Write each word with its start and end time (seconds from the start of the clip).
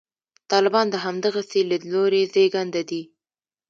طالبان 0.51 0.85
د 0.91 0.95
همدغسې 1.05 1.59
لیدلوري 1.69 2.21
زېږنده 2.33 2.81
دي. 2.89 3.01